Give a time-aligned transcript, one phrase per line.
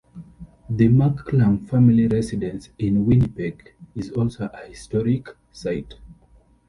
[0.67, 5.93] The McClung family residence in Winnipeg is also a historic site.